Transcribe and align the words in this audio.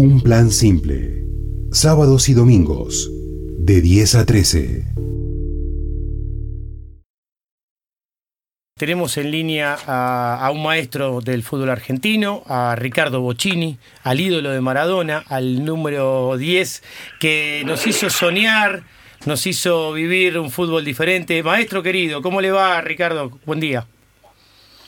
Un 0.00 0.20
plan 0.20 0.52
simple. 0.52 1.24
Sábados 1.72 2.28
y 2.28 2.32
domingos, 2.32 3.10
de 3.58 3.80
10 3.80 4.14
a 4.14 4.26
13. 4.26 4.84
Tenemos 8.76 9.16
en 9.16 9.32
línea 9.32 9.76
a, 9.88 10.48
un 10.52 10.62
maestro 10.62 11.20
del 11.20 11.42
fútbol 11.42 11.70
argentino, 11.70 12.44
a 12.46 12.76
Ricardo 12.76 13.20
Bocini, 13.22 13.76
al 14.04 14.20
ídolo 14.20 14.50
de 14.50 14.60
Maradona, 14.60 15.24
al 15.26 15.64
número 15.64 16.36
10, 16.36 16.84
que 17.18 17.64
nos 17.66 17.84
hizo 17.88 18.08
soñar, 18.08 18.84
nos 19.26 19.48
hizo 19.48 19.92
vivir 19.92 20.38
un 20.38 20.52
fútbol 20.52 20.84
diferente. 20.84 21.42
Maestro 21.42 21.82
querido, 21.82 22.22
¿cómo 22.22 22.40
le 22.40 22.52
va, 22.52 22.80
Ricardo? 22.82 23.36
Buen 23.44 23.58
día. 23.58 23.84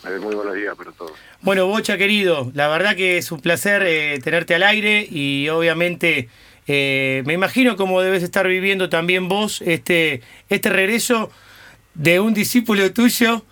Muy 0.04 0.36
buenos 0.36 0.54
días 0.54 0.76
para 0.76 0.92
todos. 0.92 1.29
Bueno, 1.42 1.66
Bocha 1.66 1.96
querido, 1.96 2.50
la 2.54 2.68
verdad 2.68 2.94
que 2.96 3.16
es 3.16 3.32
un 3.32 3.40
placer 3.40 3.82
eh, 3.86 4.20
tenerte 4.22 4.54
al 4.54 4.62
aire 4.62 5.06
y 5.10 5.48
obviamente 5.48 6.28
eh, 6.66 7.22
me 7.24 7.32
imagino 7.32 7.76
cómo 7.76 8.02
debes 8.02 8.22
estar 8.22 8.46
viviendo 8.46 8.90
también 8.90 9.26
vos 9.28 9.62
este, 9.62 10.20
este 10.50 10.68
regreso 10.68 11.30
de 11.94 12.20
un 12.20 12.34
discípulo 12.34 12.92
tuyo 12.92 13.42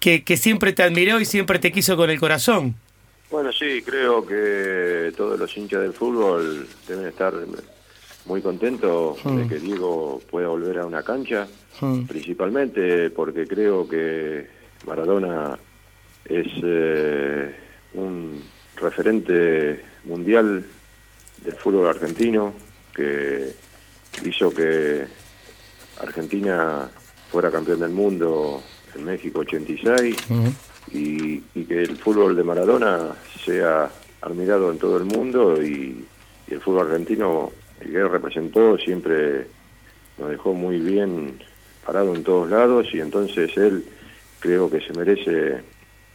que, 0.00 0.24
que 0.24 0.36
siempre 0.36 0.72
te 0.72 0.82
admiró 0.82 1.20
y 1.20 1.24
siempre 1.24 1.60
te 1.60 1.70
quiso 1.70 1.96
con 1.96 2.10
el 2.10 2.18
corazón. 2.18 2.74
Bueno, 3.30 3.52
sí, 3.52 3.80
creo 3.84 4.26
que 4.26 5.12
todos 5.16 5.38
los 5.38 5.56
hinchas 5.56 5.82
del 5.82 5.92
fútbol 5.92 6.66
deben 6.88 7.06
estar 7.06 7.32
muy 8.24 8.42
contentos 8.42 9.22
de 9.24 9.30
hmm. 9.30 9.48
que 9.48 9.58
Diego 9.60 10.20
pueda 10.30 10.48
volver 10.48 10.78
a 10.80 10.86
una 10.86 11.02
cancha, 11.02 11.46
hmm. 11.80 12.06
principalmente 12.06 13.10
porque 13.10 13.46
creo 13.46 13.88
que 13.88 14.48
Maradona 14.86 15.56
es 16.28 16.46
eh, 16.62 17.54
un 17.94 18.42
referente 18.76 19.82
mundial 20.04 20.64
del 21.44 21.54
fútbol 21.54 21.88
argentino 21.88 22.52
que 22.94 23.52
hizo 24.24 24.50
que 24.50 25.04
Argentina 26.00 26.88
fuera 27.30 27.50
campeón 27.50 27.80
del 27.80 27.90
mundo 27.90 28.62
en 28.94 29.04
México 29.04 29.40
86 29.40 30.16
y, 30.92 31.40
que 31.40 31.82
el 31.82 31.96
fútbol 31.96 32.36
de 32.36 32.44
Maradona 32.44 33.14
sea 33.44 33.90
admirado 34.22 34.70
en 34.70 34.78
todo 34.78 34.96
el 34.96 35.04
mundo 35.04 35.62
y, 35.62 36.04
el 36.48 36.60
fútbol 36.60 36.86
argentino, 36.86 37.50
el 37.80 37.90
que 37.90 38.04
representó, 38.06 38.78
siempre 38.78 39.48
nos 40.16 40.30
dejó 40.30 40.54
muy 40.54 40.78
bien 40.78 41.40
parado 41.84 42.14
en 42.14 42.22
todos 42.22 42.48
lados 42.48 42.86
y 42.92 43.00
entonces 43.00 43.56
él 43.56 43.84
creo 44.38 44.70
que 44.70 44.80
se 44.80 44.92
merece 44.92 45.60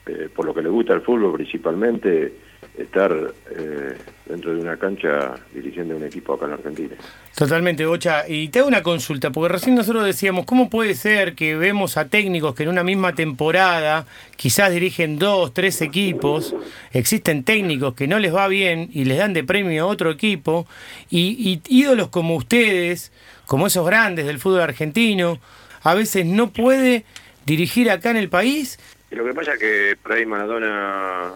eh, 0.05 0.29
por 0.33 0.45
lo 0.45 0.53
que 0.53 0.61
le 0.61 0.69
gusta 0.69 0.93
el 0.93 1.01
fútbol 1.01 1.33
principalmente, 1.33 2.33
estar 2.77 3.11
eh, 3.55 3.97
dentro 4.25 4.53
de 4.53 4.61
una 4.61 4.77
cancha 4.77 5.35
dirigiendo 5.53 5.95
un 5.95 6.03
equipo 6.03 6.33
acá 6.33 6.45
en 6.45 6.53
Argentina. 6.53 6.95
Totalmente, 7.35 7.85
Bocha. 7.85 8.27
Y 8.27 8.49
te 8.49 8.59
hago 8.59 8.67
una 8.67 8.81
consulta, 8.81 9.29
porque 9.31 9.53
recién 9.53 9.75
nosotros 9.75 10.05
decíamos, 10.05 10.45
¿cómo 10.45 10.69
puede 10.69 10.95
ser 10.95 11.35
que 11.35 11.55
vemos 11.55 11.97
a 11.97 12.07
técnicos 12.07 12.55
que 12.55 12.63
en 12.63 12.69
una 12.69 12.83
misma 12.83 13.13
temporada 13.13 14.05
quizás 14.35 14.71
dirigen 14.71 15.19
dos, 15.19 15.53
tres 15.53 15.81
equipos, 15.81 16.55
existen 16.93 17.43
técnicos 17.43 17.93
que 17.93 18.07
no 18.07 18.19
les 18.19 18.33
va 18.33 18.47
bien 18.47 18.89
y 18.93 19.05
les 19.05 19.17
dan 19.17 19.33
de 19.33 19.43
premio 19.43 19.83
a 19.83 19.87
otro 19.87 20.09
equipo, 20.09 20.67
y, 21.09 21.61
y 21.67 21.81
ídolos 21.81 22.09
como 22.09 22.35
ustedes, 22.35 23.11
como 23.45 23.67
esos 23.67 23.85
grandes 23.85 24.25
del 24.25 24.39
fútbol 24.39 24.61
argentino, 24.61 25.39
a 25.83 25.93
veces 25.93 26.25
no 26.25 26.51
puede 26.51 27.05
dirigir 27.45 27.89
acá 27.89 28.11
en 28.11 28.17
el 28.17 28.29
país 28.29 28.79
y 29.11 29.15
lo 29.15 29.25
que 29.25 29.33
pasa 29.33 29.53
es 29.53 29.59
que 29.59 29.97
por 30.01 30.13
ahí 30.13 30.25
Maradona 30.25 31.33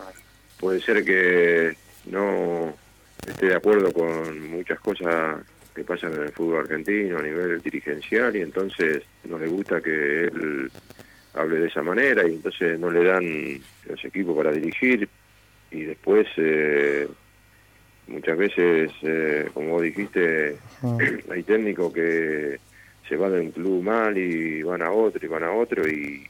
puede 0.60 0.80
ser 0.80 1.04
que 1.04 1.76
no 2.06 2.74
esté 3.28 3.48
de 3.48 3.56
acuerdo 3.56 3.92
con 3.92 4.50
muchas 4.50 4.80
cosas 4.80 5.42
que 5.76 5.84
pasan 5.84 6.14
en 6.14 6.24
el 6.24 6.32
fútbol 6.32 6.62
argentino 6.62 7.20
a 7.20 7.22
nivel 7.22 7.62
dirigencial 7.62 8.34
y 8.34 8.42
entonces 8.42 9.04
no 9.26 9.38
le 9.38 9.48
gusta 9.48 9.82
que 9.82 10.24
él 10.24 10.72
hable 11.34 11.60
de 11.60 11.68
esa 11.68 11.82
manera 11.82 12.26
y 12.26 12.36
entonces 12.36 12.80
no 12.80 12.90
le 12.90 13.04
dan 13.04 13.60
los 13.90 14.06
equipos 14.06 14.38
para 14.38 14.54
dirigir 14.54 15.10
y 15.70 15.82
después 15.82 16.28
eh, 16.38 17.10
muchas 18.08 18.38
veces, 18.38 18.92
eh, 19.02 19.50
como 19.54 19.72
vos 19.72 19.82
dijiste, 19.82 20.56
hay 21.30 21.44
técnicos 21.44 21.92
que 21.94 22.58
se 23.10 23.18
van 23.18 23.34
de 23.34 23.42
un 23.42 23.52
club 23.52 23.84
mal 23.84 24.18
y 24.18 24.64
van 24.64 24.82
a 24.82 24.92
otro 24.92 25.26
y 25.26 25.28
van 25.28 25.44
a 25.44 25.52
otro 25.52 25.86
y 25.86 26.26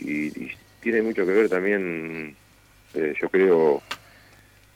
y, 0.00 0.50
tiene 0.90 1.02
mucho 1.02 1.26
que 1.26 1.32
ver 1.32 1.50
también, 1.50 2.34
eh, 2.94 3.14
yo 3.20 3.28
creo, 3.28 3.82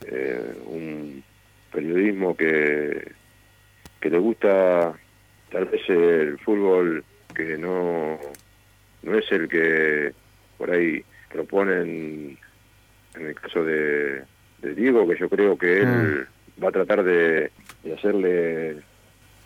eh, 0.05 0.53
un 0.67 1.23
periodismo 1.71 2.37
que, 2.37 3.13
que 3.99 4.09
le 4.11 4.19
gusta 4.19 4.93
tal 5.51 5.65
vez 5.65 5.81
el 5.89 6.37
fútbol 6.37 7.03
que 7.33 7.57
no, 7.57 8.19
no 9.01 9.17
es 9.17 9.31
el 9.31 9.49
que 9.49 10.13
por 10.59 10.69
ahí 10.69 11.03
proponen 11.31 12.37
en 13.15 13.25
el 13.25 13.33
caso 13.33 13.63
de, 13.63 14.21
Diego, 14.61 15.07
que 15.07 15.17
yo 15.17 15.27
creo 15.29 15.57
que 15.57 15.81
él 15.81 16.27
mm. 16.57 16.63
va 16.63 16.69
a 16.69 16.73
tratar 16.73 17.03
de, 17.03 17.49
hacerle 17.91 18.77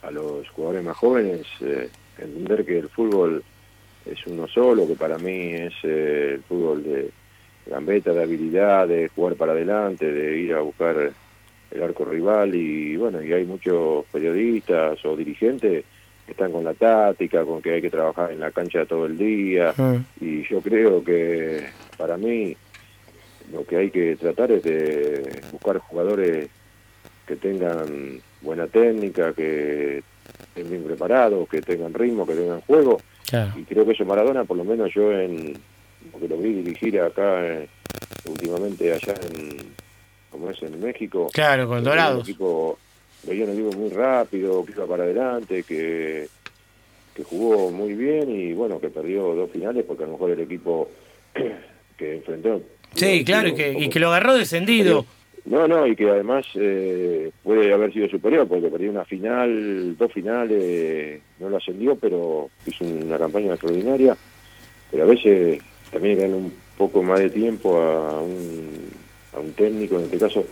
a 0.01 0.11
los 0.11 0.49
jugadores 0.49 0.83
más 0.83 0.97
jóvenes 0.97 1.47
eh, 1.61 1.89
entender 2.17 2.65
que 2.65 2.79
el 2.79 2.89
fútbol 2.89 3.41
es 4.11 4.25
uno 4.27 4.47
solo, 4.47 4.87
que 4.87 4.95
para 4.95 5.17
mí 5.17 5.53
es 5.53 5.73
eh, 5.83 6.33
el 6.35 6.43
fútbol 6.43 6.83
de 6.83 7.09
gambeta, 7.65 8.13
de 8.13 8.23
habilidad, 8.23 8.87
de 8.87 9.09
jugar 9.09 9.35
para 9.35 9.51
adelante, 9.51 10.11
de 10.11 10.37
ir 10.37 10.53
a 10.53 10.61
buscar 10.61 11.11
el 11.71 11.83
arco 11.83 12.05
rival. 12.05 12.55
Y 12.55 12.95
bueno, 12.95 13.21
y 13.21 13.33
hay 13.33 13.45
muchos 13.45 14.05
periodistas 14.11 15.03
o 15.05 15.15
dirigentes 15.15 15.83
que 16.25 16.31
están 16.31 16.51
con 16.51 16.63
la 16.63 16.73
táctica, 16.73 17.45
con 17.45 17.61
que 17.61 17.73
hay 17.73 17.81
que 17.81 17.89
trabajar 17.89 18.31
en 18.31 18.39
la 18.39 18.51
cancha 18.51 18.85
todo 18.85 19.05
el 19.05 19.17
día. 19.17 19.73
Ah. 19.77 19.97
y 20.19 20.43
yo 20.47 20.61
creo 20.61 21.03
que 21.03 21.65
para 21.97 22.17
mí 22.17 22.55
lo 23.51 23.65
que 23.65 23.77
hay 23.77 23.89
que 23.91 24.15
tratar 24.17 24.51
es 24.51 24.63
de 24.63 25.41
buscar 25.51 25.77
jugadores 25.79 26.49
que 27.25 27.35
tengan 27.35 28.19
buena 28.41 28.67
técnica, 28.67 29.33
que 29.33 30.03
estén 30.49 30.69
bien 30.69 30.83
preparados, 30.83 31.47
que 31.49 31.61
tengan 31.61 31.93
ritmo, 31.93 32.25
que 32.25 32.35
tengan 32.35 32.61
juego 32.61 32.99
y 33.55 33.63
creo 33.63 33.85
que 33.85 33.91
eso 33.91 34.05
Maradona, 34.05 34.43
por 34.45 34.57
lo 34.57 34.63
menos 34.63 34.93
yo 34.93 35.11
en 35.11 35.57
porque 36.11 36.27
lo 36.27 36.37
vi 36.37 36.53
dirigir 36.53 36.99
acá 37.01 37.45
eh, 37.45 37.67
últimamente 38.25 38.93
allá 38.93 39.13
en 39.29 39.73
como 40.31 40.49
es 40.49 40.61
en 40.61 40.79
México. 40.79 41.29
Claro, 41.33 41.67
con 41.67 41.83
Dorados. 41.83 42.27
Equipo, 42.27 42.77
veía 43.23 43.45
un 43.45 43.51
equipo 43.51 43.71
muy 43.73 43.89
rápido, 43.89 44.63
que 44.65 44.73
iba 44.73 44.85
para 44.85 45.03
adelante, 45.03 45.63
que, 45.63 46.27
que 47.15 47.23
jugó 47.23 47.71
muy 47.71 47.93
bien 47.93 48.29
y 48.29 48.53
bueno, 48.53 48.79
que 48.79 48.89
perdió 48.89 49.33
dos 49.33 49.49
finales 49.51 49.83
porque 49.87 50.03
a 50.03 50.07
lo 50.07 50.13
mejor 50.13 50.31
el 50.31 50.41
equipo 50.41 50.89
que 51.97 52.15
enfrentó. 52.15 52.61
Sí, 52.93 53.23
claro, 53.23 53.49
y 53.49 53.55
que, 53.55 53.73
y 53.73 53.89
que 53.89 53.99
lo 53.99 54.09
agarró 54.09 54.35
descendido. 54.35 55.05
No, 55.49 55.65
no, 55.65 55.87
y 55.87 55.95
que 55.95 56.09
además 56.09 56.45
eh, 56.55 57.31
puede 57.41 57.73
haber 57.73 57.93
sido 57.93 58.09
superior, 58.09 58.47
porque 58.47 58.67
perdió 58.67 58.91
una 58.91 59.05
final, 59.05 59.95
dos 59.97 60.11
finales, 60.11 61.21
no 61.39 61.49
lo 61.49 61.57
ascendió, 61.57 61.95
pero 61.95 62.49
hizo 62.65 62.83
una 62.83 63.17
campaña 63.17 63.53
extraordinaria. 63.53 64.17
Pero 64.91 65.03
a 65.03 65.07
veces 65.07 65.61
también 65.89 66.19
hay 66.19 66.31
un 66.31 66.53
poco 66.77 67.01
más 67.01 67.19
de 67.19 67.29
tiempo 67.29 67.77
a 67.77 68.21
un, 68.21 68.89
a 69.33 69.39
un 69.39 69.53
técnico, 69.53 69.97
en 69.97 70.05
este 70.05 70.17
caso 70.17 70.45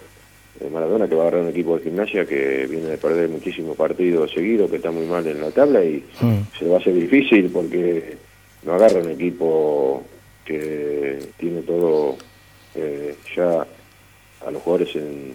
eh, 0.61 0.69
Maradona, 0.71 1.09
que 1.09 1.15
va 1.15 1.25
a 1.25 1.27
agarrar 1.27 1.43
un 1.43 1.49
equipo 1.49 1.77
de 1.77 1.83
gimnasia 1.83 2.25
que 2.25 2.65
viene 2.65 2.87
de 2.87 2.97
perder 2.97 3.27
muchísimos 3.27 3.75
partidos 3.75 4.31
seguidos, 4.31 4.69
que 4.69 4.77
está 4.77 4.91
muy 4.91 5.05
mal 5.07 5.27
en 5.27 5.41
la 5.41 5.51
tabla 5.51 5.83
y 5.83 6.05
mm. 6.21 6.57
se 6.57 6.63
le 6.63 6.71
va 6.71 6.77
a 6.77 6.79
hacer 6.79 6.93
difícil 6.93 7.49
porque 7.51 8.15
no 8.63 8.75
agarra 8.75 9.01
un 9.01 9.11
equipo 9.11 10.03
que 10.45 11.19
tiene 11.37 11.61
todo 11.63 12.15
eh, 12.75 13.15
ya 13.35 13.67
a 14.45 14.51
los 14.51 14.61
jugadores 14.61 14.95
en, 14.95 15.33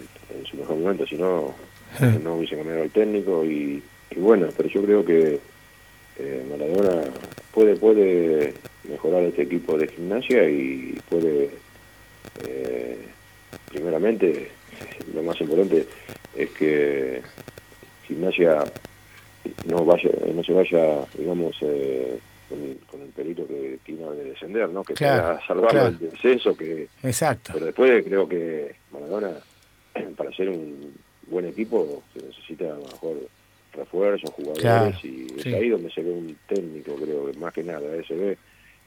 su 0.49 0.57
mejor 0.57 0.77
momento, 0.77 1.05
si 1.05 1.15
no, 1.15 1.53
no 2.23 2.35
hubiese 2.35 2.55
cambiado 2.55 2.83
el 2.83 2.91
técnico 2.91 3.45
y, 3.45 3.81
bueno, 4.15 4.47
pero 4.55 4.69
yo 4.69 4.83
creo 4.83 5.05
que 5.05 5.39
eh, 6.17 6.45
Maradona 6.49 7.03
puede, 7.53 7.75
puede 7.75 8.53
mejorar 8.87 9.23
este 9.23 9.43
equipo 9.43 9.77
de 9.77 9.87
gimnasia 9.87 10.49
y 10.49 10.99
puede, 11.09 11.49
eh, 12.45 12.97
primeramente, 13.69 14.49
lo 15.13 15.23
más 15.23 15.39
importante 15.39 15.85
es 16.35 16.49
que 16.51 17.21
gimnasia 18.07 18.63
no 19.65 19.85
vaya 19.85 20.09
no 20.33 20.43
se 20.43 20.53
vaya 20.53 21.05
digamos 21.17 21.55
eh, 21.61 22.17
con, 22.89 23.01
el 23.01 23.07
perito 23.09 23.47
que 23.47 23.79
tiene 23.83 24.09
de 24.11 24.23
descender 24.25 24.69
no 24.69 24.83
que 24.83 24.93
claro, 24.93 25.39
salvarlo 25.47 25.85
del 25.85 25.99
descenso 26.11 26.55
que 26.55 26.87
exacto 27.03 27.51
pero 27.53 27.65
después 27.67 28.03
creo 28.05 28.27
que 28.29 28.75
Maradona, 28.91 29.31
para 30.17 30.31
ser 30.33 30.49
un 30.49 30.93
buen 31.27 31.45
equipo, 31.45 32.03
se 32.13 32.25
necesita 32.25 32.65
a 32.65 32.75
lo 32.77 32.83
mejor 32.83 33.17
refuerzos, 33.73 34.29
jugadores, 34.31 34.95
y 35.05 35.27
es 35.39 35.45
ahí 35.45 35.69
donde 35.69 35.89
se 35.91 36.01
ve 36.03 36.11
un 36.11 36.35
técnico, 36.47 36.93
creo, 36.95 37.31
que 37.31 37.37
más 37.39 37.53
que 37.53 37.63
nada, 37.63 37.79
se 38.05 38.13
ve 38.15 38.37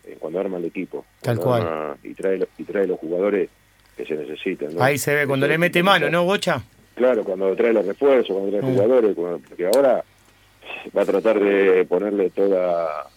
eh, 0.05 0.17
cuando 0.19 0.41
arma 0.41 0.59
el 0.59 0.67
equipo. 0.67 1.07
Tal 1.23 1.39
cual. 1.39 1.97
y, 2.03 2.13
trae, 2.13 2.39
y 2.59 2.65
trae 2.65 2.87
los 2.87 2.99
jugadores 2.99 3.49
que 3.97 4.05
se 4.05 4.15
necesitan. 4.15 4.71
Ahí 4.79 4.99
se 4.99 5.15
ve, 5.15 5.27
cuando 5.27 5.49
le 5.49 5.57
mete 5.57 5.83
mano, 5.83 6.11
¿no, 6.11 6.25
Bocha? 6.25 6.63
claro, 6.95 7.25
cuando 7.25 7.57
trae 7.57 7.73
los 7.73 7.87
refuerzos, 7.87 8.37
cuando 8.37 8.51
trae 8.51 8.63
Mm. 8.63 8.75
jugadores, 8.75 9.15
cuando- 9.15 9.39
porque 9.49 9.67
ahora 9.67 10.05
va 10.95 11.03
a 11.03 11.07
tratar 11.07 11.41
de 11.41 11.85
ponerle 11.87 12.29
toda, 12.29 13.09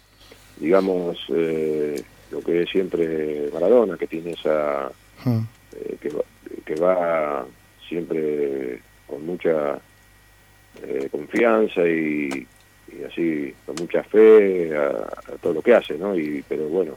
digamos, 0.60 1.18
eh, 1.30 2.02
lo 2.32 2.42
que 2.42 2.64
es 2.64 2.70
siempre 2.70 3.50
Maradona, 3.54 3.98
que 3.98 4.08
tiene 4.08 4.32
esa, 4.32 4.92
Mm. 5.26 5.40
eh, 5.76 5.98
que, 6.00 6.10
va, 6.10 6.22
que 6.66 6.76
va 6.76 7.46
siempre 7.88 8.80
con 9.08 9.26
mucha 9.26 9.80
eh, 10.84 11.08
confianza 11.12 11.88
y, 11.88 12.46
y 12.92 13.04
así 13.04 13.54
con 13.66 13.76
mucha 13.80 14.04
fe 14.04 14.76
a, 14.78 14.90
a 14.90 15.32
todo 15.42 15.54
lo 15.54 15.62
que 15.62 15.74
hace, 15.74 15.98
¿no? 15.98 16.16
Y 16.16 16.44
pero 16.48 16.68
bueno, 16.68 16.96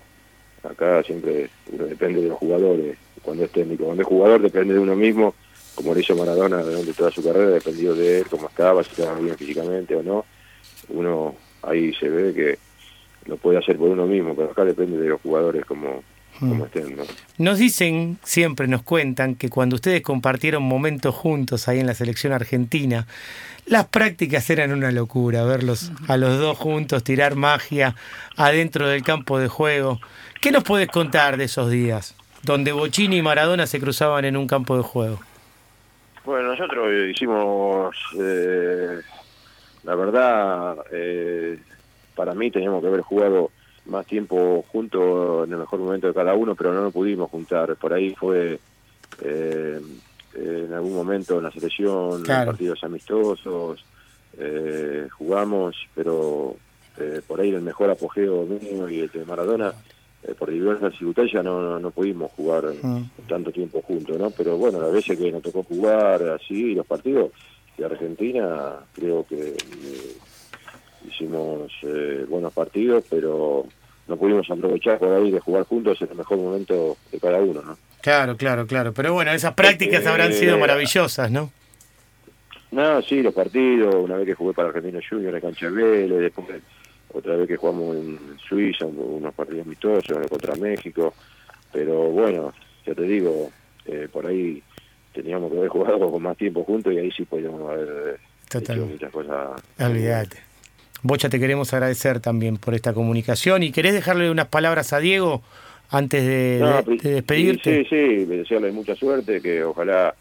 acá 0.63 1.03
siempre 1.03 1.49
uno 1.73 1.87
depende 1.87 2.21
de 2.21 2.29
los 2.29 2.39
jugadores. 2.39 2.99
Cuando 3.23 3.45
es 3.45 3.51
técnico, 3.53 3.85
cuando 3.85 4.03
es 4.03 4.09
jugador 4.09 4.43
depende 4.43 4.75
de 4.75 4.81
uno 4.81 4.95
mismo, 4.97 5.35
como 5.75 5.95
lo 5.95 6.01
hizo 6.01 6.15
Maradona 6.17 6.63
durante 6.63 6.93
toda 6.93 7.11
su 7.11 7.23
carrera, 7.23 7.51
dependió 7.51 7.95
de 7.95 8.19
él, 8.19 8.27
cómo 8.31 8.49
estaba, 8.49 8.83
si 8.85 8.91
estaba 8.91 9.19
bien 9.19 9.37
físicamente 9.37 9.95
o 9.97 10.03
no. 10.03 10.25
Uno 10.89 11.37
ahí 11.63 11.93
se 11.95 12.09
ve 12.09 12.35
que 12.35 12.59
lo 13.27 13.37
puede 13.37 13.59
hacer 13.59 13.77
por 13.77 13.89
uno 13.89 14.07
mismo, 14.07 14.35
pero 14.35 14.51
acá 14.51 14.65
depende 14.65 14.99
de 14.99 15.09
los 15.09 15.21
jugadores 15.21 15.65
como, 15.65 16.03
como 16.39 16.67
estén, 16.67 16.97
¿no? 16.97 17.03
Nos 17.39 17.59
dicen, 17.59 18.19
siempre 18.23 18.67
nos 18.67 18.83
cuentan, 18.83 19.35
que 19.35 19.51
cuando 19.51 19.77
ustedes 19.77 20.03
compartieron 20.03 20.63
momentos 20.63 21.15
juntos 21.15 21.69
ahí 21.69 21.81
en 21.81 21.87
la 21.87 21.95
selección 21.95 22.33
argentina, 22.33 23.07
las 23.67 23.87
prácticas 23.87 24.49
eran 24.51 24.73
una 24.73 24.91
locura, 24.91 25.45
verlos 25.45 25.93
a 26.09 26.17
los 26.17 26.39
dos 26.39 26.59
juntos, 26.59 27.05
tirar 27.05 27.37
magia 27.37 27.95
adentro 28.37 28.89
del 28.89 29.03
campo 29.03 29.39
de 29.39 29.49
juego. 29.49 30.01
¿Qué 30.41 30.51
nos 30.51 30.65
puedes 30.65 30.89
contar 30.89 31.37
de 31.37 31.45
esos 31.45 31.71
días, 31.71 32.17
donde 32.43 32.73
Bochini 32.73 33.19
y 33.19 33.23
Maradona 33.23 33.67
se 33.67 33.79
cruzaban 33.79 34.25
en 34.25 34.37
un 34.37 34.47
campo 34.47 34.77
de 34.77 34.83
juego? 34.83 35.21
Bueno, 36.25 36.49
nosotros 36.49 36.89
hicimos, 37.11 37.95
eh, 38.19 39.01
la 39.85 39.95
verdad, 39.95 40.77
eh, 40.93 41.59
para 42.21 42.35
mí 42.35 42.51
teníamos 42.51 42.83
que 42.83 42.89
haber 42.89 43.01
jugado 43.01 43.51
más 43.87 44.05
tiempo 44.05 44.63
juntos 44.71 45.47
en 45.47 45.55
el 45.55 45.59
mejor 45.61 45.81
momento 45.81 46.07
de 46.07 46.13
cada 46.13 46.35
uno, 46.35 46.55
pero 46.55 46.71
no 46.75 46.83
nos 46.83 46.93
pudimos 46.93 47.31
juntar. 47.31 47.77
Por 47.77 47.95
ahí 47.95 48.15
fue 48.15 48.59
eh, 49.25 49.81
en 50.35 50.73
algún 50.75 50.93
momento 50.95 51.39
en 51.39 51.45
la 51.45 51.51
selección, 51.51 52.23
Claro. 52.23 52.43
en 52.43 52.47
partidos 52.49 52.85
amistosos, 52.85 53.83
eh, 54.39 55.09
jugamos, 55.17 55.77
pero 55.95 56.57
eh, 56.99 57.23
por 57.27 57.41
ahí 57.41 57.49
el 57.55 57.63
mejor 57.63 57.89
apogeo 57.89 58.45
mío 58.45 58.87
y 58.91 59.01
el 59.01 59.09
de 59.09 59.25
Maradona, 59.25 59.73
eh, 60.25 60.35
por 60.39 60.51
diversas 60.51 60.93
circunstancias 60.99 61.43
no, 61.43 61.63
no, 61.63 61.79
no 61.81 61.91
pudimos 61.91 62.31
jugar 62.33 62.67
Mm. 62.83 63.05
tanto 63.29 63.51
tiempo 63.51 63.81
juntos, 63.81 64.19
¿no? 64.19 64.29
Pero 64.31 64.59
bueno, 64.59 64.79
las 64.79 64.93
veces 64.93 65.19
que 65.19 65.33
nos 65.33 65.41
tocó 65.43 65.63
jugar 65.63 66.23
así, 66.29 66.75
los 66.75 66.87
partidos 66.87 67.31
de 67.79 67.87
Argentina, 67.87 68.75
creo 68.95 69.25
que 69.27 69.53
eh, 69.57 70.17
hicimos 71.09 71.71
eh, 71.83 72.25
buenos 72.29 72.53
partidos, 72.53 73.05
pero 73.09 73.67
no 74.09 74.17
pudimos 74.17 74.51
aprovechar 74.51 74.99
por 74.99 75.13
ahí 75.13 75.31
de 75.31 75.41
jugar 75.41 75.65
juntos 75.65 76.01
en 76.03 76.09
el 76.11 76.17
mejor 76.17 76.39
momento 76.39 76.97
de 77.13 77.21
cada 77.21 77.39
uno, 77.39 77.63
¿no? 77.63 77.79
Claro, 78.01 78.37
claro, 78.37 78.67
claro. 78.67 78.93
Pero 78.93 79.13
bueno, 79.13 79.33
esas 79.33 79.55
prácticas 79.55 80.05
Eh, 80.05 80.09
habrán 80.09 80.33
sido 80.33 80.59
maravillosas, 80.59 81.31
¿no? 81.31 81.53
No, 82.71 83.03
sí, 83.03 83.23
los 83.23 83.35
partidos, 83.35 83.95
una 83.95 84.17
vez 84.17 84.27
que 84.27 84.35
jugué 84.35 84.55
para 84.55 84.69
Argentino 84.69 85.01
Junior 85.09 85.35
en 85.35 85.41
cancha 85.41 85.69
Vélez, 85.71 86.21
después 86.21 86.47
otra 87.13 87.37
vez 87.37 87.49
que 87.49 87.57
jugamos 87.57 87.97
en 87.97 88.19
Suiza, 88.49 88.87
unos 88.87 89.35
partidos 89.35 89.67
amistosos 89.67 90.27
contra 90.29 90.55
México, 90.55 91.13
pero 91.73 92.11
bueno, 92.11 92.53
ya 92.87 92.95
te 92.95 93.03
digo, 93.03 93.51
eh, 93.87 94.09
por 94.11 94.27
ahí 94.27 94.63
teníamos 95.13 95.51
que 95.51 95.59
haber 95.59 95.69
jugado 95.69 96.11
con 96.11 96.23
más 96.23 96.37
tiempo 96.37 96.63
juntos 96.63 96.93
y 96.93 96.99
ahí 96.99 97.11
sí 97.11 97.25
podíamos 97.25 97.69
haber 97.69 97.89
eh, 97.89 98.59
hecho 98.59 98.87
muchas 98.87 99.11
cosas. 99.11 99.61
Olvídate. 99.81 100.50
Bocha, 101.03 101.29
te 101.29 101.39
queremos 101.41 101.73
agradecer 101.73 102.21
también 102.21 102.57
por 102.57 102.75
esta 102.75 102.93
comunicación. 102.93 103.63
¿Y 103.63 103.73
querés 103.73 103.95
dejarle 103.95 104.31
unas 104.31 104.49
palabras 104.49 104.93
a 104.93 104.99
Diego 105.01 105.43
antes 105.91 106.25
de, 106.25 106.59
No, 106.61 106.77
de- 106.77 106.83
pri- 106.83 106.99
de 106.99 107.11
despedirte? 107.15 107.83
Sí, 107.83 107.89
sí, 107.91 107.97
sí, 108.19 108.25
desearle 108.27 108.71
mucha 108.73 108.95
suerte, 108.95 109.41
que 109.41 109.65
ojalá 109.65 110.15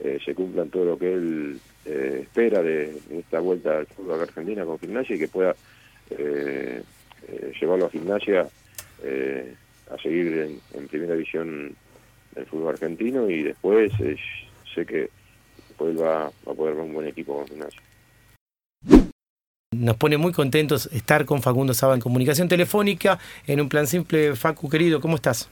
eh, 0.00 0.18
se 0.24 0.34
cumplan 0.34 0.70
todo 0.70 0.84
lo 0.86 0.98
que 0.98 1.12
él 1.12 1.60
eh, 1.84 2.20
espera 2.22 2.62
de, 2.62 2.96
esta 3.12 3.40
vuelta 3.40 3.78
al 3.78 3.86
fútbol 3.86 4.20
Argentina 4.22 4.64
con 4.64 4.78
gimnasia 4.78 5.16
y 5.16 5.18
que 5.18 5.28
pueda 5.28 5.54
eh, 6.10 6.82
llevarlo 7.60 7.86
a 7.86 7.90
gimnasia 7.90 8.48
a 9.90 9.98
seguir 10.02 10.38
en, 10.38 10.60
en 10.80 10.88
primera 10.88 11.12
división 11.12 11.74
del 12.34 12.46
fútbol 12.46 12.70
argentino 12.74 13.28
y 13.28 13.42
después 13.42 13.92
sé 14.74 14.86
que 14.86 15.10
después 15.68 16.00
va, 16.00 16.24
va 16.24 16.52
a 16.52 16.54
poder 16.54 16.74
ver 16.74 16.84
un 16.84 16.94
buen 16.94 17.06
equipo 17.06 17.36
con 17.36 17.46
gimnasia. 17.48 17.80
Nos 19.80 19.96
pone 19.96 20.16
muy 20.16 20.32
contentos 20.32 20.86
estar 20.92 21.24
con 21.24 21.42
Facundo 21.42 21.74
Saba 21.74 21.94
en 21.94 22.00
comunicación 22.00 22.48
telefónica 22.48 23.18
en 23.46 23.60
un 23.60 23.68
plan 23.68 23.86
simple. 23.86 24.36
Facu, 24.36 24.68
querido, 24.68 25.00
¿cómo 25.00 25.16
estás? 25.16 25.48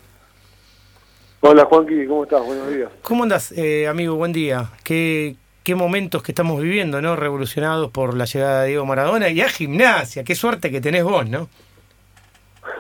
Hola 1.41 1.65
Juanqui, 1.65 2.07
¿cómo 2.07 2.23
estás? 2.23 2.45
Buenos 2.45 2.71
días. 2.73 2.91
¿Cómo 3.03 3.25
andas, 3.25 3.53
eh, 3.53 3.89
amigo? 3.89 4.15
Buen 4.15 4.33
día. 4.33 4.71
¿Qué, 4.85 5.35
qué 5.65 5.75
momentos 5.75 6.23
que 6.23 6.31
estamos 6.31 6.63
viviendo, 6.63 7.03
¿no? 7.03 7.17
Revolucionados 7.17 7.91
por 7.91 8.17
la 8.17 8.27
llegada 8.27 8.63
de 8.63 8.69
Diego 8.69 8.87
Maradona 8.87 9.29
y 9.29 9.41
a 9.41 9.49
gimnasia. 9.49 10.23
Qué 10.23 10.35
suerte 10.37 10.71
que 10.71 10.81
tenés 10.81 11.05
vos, 11.05 11.29
¿no? 11.29 11.49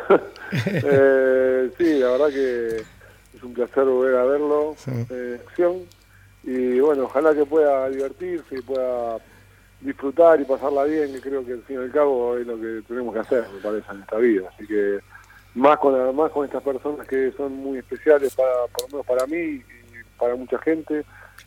Eh, 0.54 1.70
sí, 1.78 1.98
la 1.98 2.10
verdad 2.10 2.28
que 2.28 2.76
es 3.34 3.42
un 3.42 3.54
placer 3.54 3.84
volver 3.84 4.16
a 4.16 4.24
verlo 4.24 4.74
Sí. 4.76 4.90
en 4.90 5.40
acción 5.48 5.76
y 6.44 6.78
bueno, 6.78 7.04
ojalá 7.04 7.34
que 7.34 7.46
pueda 7.46 7.88
divertirse 7.88 8.56
y 8.58 8.60
pueda 8.60 9.16
disfrutar 9.82 10.40
y 10.40 10.44
pasarla 10.44 10.84
bien, 10.84 11.12
que 11.12 11.20
creo 11.20 11.44
que 11.44 11.52
al 11.52 11.62
fin 11.62 11.76
y 11.76 11.82
al 11.84 11.90
cabo 11.92 12.36
es 12.38 12.46
lo 12.46 12.58
que 12.60 12.80
tenemos 12.88 13.12
que 13.14 13.20
hacer, 13.20 13.44
me 13.54 13.60
parece, 13.60 13.92
en 13.92 14.00
esta 14.00 14.16
vida. 14.16 14.48
Así 14.54 14.66
que 14.66 14.98
más 15.54 15.78
con 15.78 16.16
más 16.16 16.30
con 16.30 16.44
estas 16.46 16.62
personas 16.62 17.06
que 17.06 17.32
son 17.36 17.52
muy 17.52 17.78
especiales 17.78 18.34
para 18.34 18.50
por 18.72 18.82
lo 18.82 18.88
menos 18.88 19.06
para 19.06 19.26
mí 19.26 19.36
y 19.36 19.62
para 20.18 20.34
mucha 20.36 20.58
gente. 20.58 21.04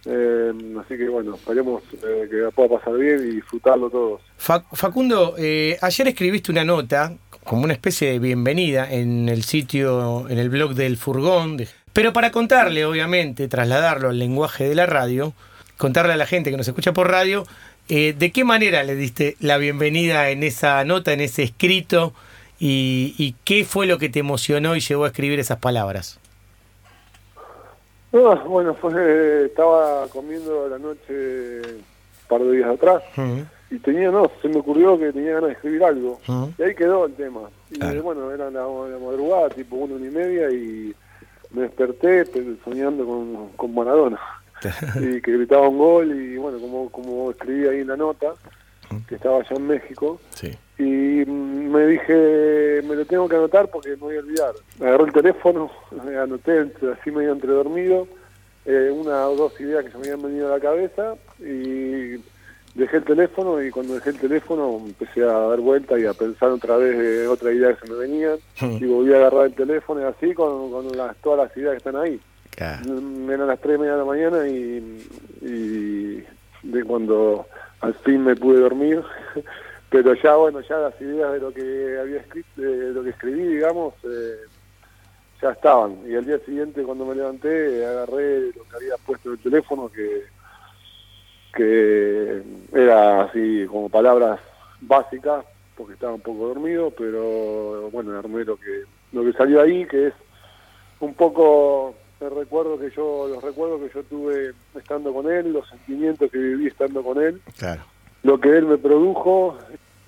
Eh, 0.08 0.54
así 0.84 0.98
que 0.98 1.08
bueno, 1.10 1.36
esperemos 1.36 1.82
eh, 1.94 2.28
que 2.30 2.50
pueda 2.54 2.78
pasar 2.78 2.94
bien 2.96 3.20
y 3.22 3.36
disfrutarlo 3.36 3.90
todos. 3.90 4.22
Fa- 4.38 4.64
Facundo, 4.74 5.34
eh, 5.38 5.78
ayer 5.82 6.08
escribiste 6.10 6.52
una 6.52 6.64
nota 6.64 7.14
como 7.44 7.64
una 7.64 7.74
especie 7.74 8.12
de 8.12 8.20
bienvenida 8.20 8.92
en 8.92 9.30
el 9.30 9.44
sitio, 9.44 10.28
en 10.30 10.38
el 10.38 10.50
blog 10.50 10.74
del 10.76 10.98
furgón, 10.98 11.58
de- 11.58 11.68
pero 11.94 12.12
para 12.14 12.32
contarle, 12.32 12.86
obviamente, 12.86 13.48
trasladarlo 13.48 14.10
al 14.10 14.20
lenguaje 14.20 14.68
de 14.68 14.76
la 14.76 14.86
radio, 14.86 15.34
contarle 15.78 16.14
a 16.14 16.18
la 16.18 16.26
gente 16.28 16.52
que 16.52 16.58
nos 16.58 16.68
escucha 16.68 16.92
por 16.94 17.10
radio, 17.10 17.46
eh, 17.90 18.14
de 18.18 18.32
qué 18.32 18.44
manera 18.44 18.84
le 18.84 18.96
diste 18.96 19.36
la 19.40 19.58
bienvenida 19.58 20.30
en 20.30 20.44
esa 20.44 20.84
nota, 20.84 21.14
en 21.14 21.22
ese 21.22 21.44
escrito, 21.44 22.14
y, 22.60 23.14
y 23.18 23.36
qué 23.44 23.66
fue 23.66 23.86
lo 23.86 23.98
que 23.98 24.10
te 24.10 24.20
emocionó 24.20 24.76
y 24.76 24.80
llevó 24.80 25.04
a 25.06 25.08
escribir 25.08 25.40
esas 25.40 25.58
palabras. 25.60 26.20
Ah, 28.14 28.42
bueno, 28.48 28.74
fue, 28.76 29.46
estaba 29.46 30.08
comiendo 30.08 30.70
la 30.70 30.80
noche 30.80 31.60
un 31.62 31.84
par 32.30 32.42
de 32.42 32.56
días 32.58 32.70
atrás 32.70 33.04
Mm, 33.18 33.42
y 33.72 33.80
tenía, 33.80 34.10
no, 34.10 34.32
se 34.42 34.48
me 34.48 34.58
ocurrió 34.60 34.98
que 34.98 35.12
tenía 35.12 35.34
ganas 35.34 35.48
de 35.50 35.54
escribir 35.54 35.84
algo. 35.84 36.22
mm. 36.28 36.46
Y 36.58 36.64
ahí 36.64 36.76
quedó 36.76 37.06
el 37.08 37.14
tema. 37.16 37.42
Y 37.72 37.76
Claro. 37.80 38.04
bueno, 38.04 38.32
era 38.32 38.46
la, 38.50 38.62
la 38.62 39.00
madrugada, 39.00 39.50
tipo 39.50 39.76
una, 39.76 39.96
una 39.96 40.06
y 40.08 40.12
media, 40.12 40.50
y 40.50 40.94
me 41.52 41.64
desperté 41.64 42.26
pe- 42.26 42.56
soñando 42.64 43.06
con, 43.06 43.50
con 43.58 43.74
Maradona. 43.76 44.20
y 45.02 45.22
que 45.22 45.32
gritaba 45.34 45.68
un 45.70 45.78
gol, 45.78 46.12
y 46.20 46.38
bueno, 46.38 46.60
como, 46.60 46.90
como 46.92 47.32
escribí 47.32 47.68
ahí 47.68 47.80
en 47.82 47.88
la 47.88 47.98
nota, 47.98 48.34
que 49.08 49.16
estaba 49.16 49.38
allá 49.40 49.56
en 49.56 49.68
México, 49.68 50.20
Sí. 50.30 50.52
y 50.78 50.84
me 51.26 51.86
dije, 51.88 52.82
me 52.88 52.96
lo 52.96 53.06
tengo 53.06 53.28
que 53.28 53.36
anotar 53.36 53.68
porque 53.70 53.90
me 53.92 53.96
voy 53.98 54.16
a 54.16 54.20
olvidar. 54.20 54.54
Agarré 54.80 55.04
el 55.06 55.14
teléfono, 55.14 55.72
me 56.06 56.18
anoté 56.18 56.58
entre- 56.60 56.94
así 56.94 57.12
medio 57.12 57.32
entre 57.34 57.52
dormido, 57.52 58.08
eh, 58.66 58.90
una 58.94 59.28
o 59.28 59.36
dos 59.36 59.60
ideas 59.60 59.84
que 59.86 59.92
se 59.92 59.98
me 59.98 60.04
habían 60.08 60.22
venido 60.24 60.48
a 60.48 60.58
la 60.58 60.60
cabeza 60.60 61.16
y 61.40 62.16
dejé 62.74 62.98
el 62.98 63.04
teléfono 63.04 63.62
y 63.64 63.70
cuando 63.72 63.94
dejé 63.96 64.10
el 64.12 64.20
teléfono 64.20 64.82
empecé 64.86 65.24
a 65.24 65.28
dar 65.34 65.60
vuelta 65.60 65.98
y 66.00 66.06
a 66.06 66.14
pensar 66.14 66.50
otra 66.50 66.76
vez 66.78 66.98
de 66.98 67.28
otra 67.28 67.52
idea 67.54 67.74
que 67.76 67.86
se 67.88 67.94
me 67.94 68.00
venían 68.00 68.38
y 68.62 68.86
volví 68.86 69.14
a 69.14 69.18
agarrar 69.18 69.46
el 69.46 69.54
teléfono 69.54 70.02
y 70.02 70.04
así 70.06 70.34
con, 70.34 70.72
con 70.72 70.98
las, 70.98 71.16
todas 71.18 71.48
las 71.48 71.58
ideas 71.58 71.72
que 71.74 71.78
están 71.78 71.96
ahí. 71.96 72.20
Mm, 72.86 73.30
Eran 73.30 73.48
las 73.48 73.60
3 73.60 73.76
y 73.76 73.80
media 73.80 73.94
de 73.94 74.00
la 74.00 74.06
mañana 74.06 74.48
y, 74.48 75.08
y 75.42 76.24
de 76.64 76.84
cuando 76.86 77.46
al 77.82 77.94
fin 77.96 78.24
me 78.24 78.36
pude 78.36 78.60
dormir. 78.60 79.04
Pero 79.90 80.14
ya, 80.16 80.36
bueno, 80.36 80.60
ya 80.62 80.78
las 80.78 81.00
ideas 81.00 81.34
de 81.34 81.40
lo 81.40 81.54
que 81.54 81.98
había 82.02 82.18
escrito, 82.20 82.62
de 82.62 82.92
lo 82.92 83.04
que 83.04 83.12
escribí, 83.12 83.46
digamos, 83.48 83.94
eh, 84.04 84.36
ya 85.42 85.52
estaban. 85.52 85.98
Y 86.06 86.16
al 86.16 86.26
día 86.26 86.40
siguiente, 86.40 86.84
cuando 86.84 87.06
me 87.06 87.16
levanté, 87.16 87.86
agarré 87.86 88.48
lo 88.48 88.64
que 88.64 88.76
había 88.76 88.96
puesto 89.06 89.30
en 89.30 89.36
el 89.36 89.42
teléfono, 89.44 89.90
que, 89.90 90.24
que 91.54 92.42
era 92.74 93.24
así 93.24 93.66
como 93.68 93.88
palabras 93.88 94.40
básicas, 94.82 95.46
porque 95.78 95.94
estaba 95.94 96.16
un 96.16 96.22
poco 96.22 96.48
dormido, 96.48 96.92
pero 96.92 97.90
bueno, 97.92 98.18
armé 98.18 98.44
lo 98.44 98.58
que, 98.58 98.84
lo 99.14 99.24
que 99.24 99.34
salió 99.34 99.62
ahí, 99.62 99.86
que 99.86 100.08
es 100.08 100.14
un 101.00 101.14
poco 101.14 101.96
el 102.22 102.32
recuerdo 102.32 102.80
que 102.80 102.90
yo, 102.92 103.28
los 103.28 103.44
recuerdos 103.44 103.82
que 103.82 103.90
yo 103.94 104.04
tuve 104.04 104.54
estando 104.76 105.14
con 105.14 105.30
él, 105.32 105.52
los 105.54 105.68
sentimientos 105.70 106.32
que 106.32 106.38
viví 106.38 106.68
estando 106.68 107.04
con 107.04 107.22
él, 107.22 107.42
Claro. 107.58 107.82
lo 108.24 108.40
que 108.40 108.50
él 108.58 108.66
me 108.66 108.78
produjo 108.78 109.58